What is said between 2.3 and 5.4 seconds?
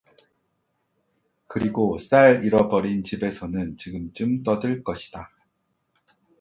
잃어버린 집에서는 지금쯤 떠들 것이다.